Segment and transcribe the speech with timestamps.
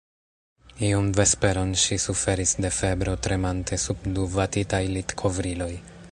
[0.85, 5.73] Iun vesperon ŝi suferis de febro, tremante sub du vatitaj litkovriloj.